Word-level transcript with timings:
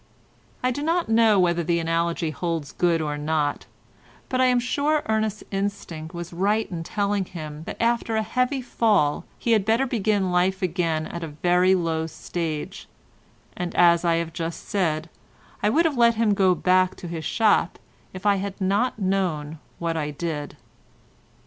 I 0.63 0.71
do 0.71 0.81
not 0.81 1.09
know 1.09 1.39
whether 1.39 1.63
the 1.63 1.77
analogy 1.77 2.31
holds 2.31 2.71
good 2.71 3.01
or 3.03 3.19
not, 3.19 3.67
but 4.29 4.41
I 4.41 4.45
am 4.45 4.59
sure 4.59 5.03
Ernest's 5.07 5.43
instinct 5.51 6.15
was 6.15 6.33
right 6.33 6.67
in 6.71 6.81
telling 6.81 7.23
him 7.25 7.61
that 7.65 7.79
after 7.79 8.15
a 8.15 8.23
heavy 8.23 8.63
fall 8.63 9.25
he 9.37 9.51
had 9.51 9.63
better 9.63 9.85
begin 9.85 10.31
life 10.31 10.63
again 10.63 11.05
at 11.05 11.23
a 11.23 11.27
very 11.27 11.75
low 11.75 12.07
stage, 12.07 12.87
and 13.55 13.75
as 13.75 14.03
I 14.03 14.15
have 14.15 14.33
just 14.33 14.67
said, 14.67 15.07
I 15.61 15.69
would 15.69 15.85
have 15.85 15.97
let 15.99 16.15
him 16.15 16.33
go 16.33 16.55
back 16.55 16.95
to 16.95 17.07
his 17.07 17.23
shop 17.23 17.77
if 18.11 18.25
I 18.25 18.37
had 18.37 18.59
not 18.59 18.97
known 18.97 19.59
what 19.77 19.95
I 19.95 20.09
did. 20.09 20.57